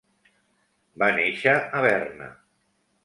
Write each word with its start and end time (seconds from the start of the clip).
Va 1.03 1.09
néixer 1.19 1.53
a 1.61 1.83
Berna. 1.87 2.31